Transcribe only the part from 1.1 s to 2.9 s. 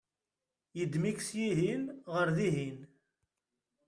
syihen ɣer dihin